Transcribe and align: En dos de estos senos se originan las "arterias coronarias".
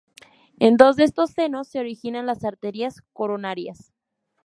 En 0.57 0.77
dos 0.77 0.95
de 0.95 1.03
estos 1.03 1.29
senos 1.29 1.67
se 1.67 1.77
originan 1.79 2.25
las 2.25 2.43
"arterias 2.43 3.03
coronarias". 3.13 3.93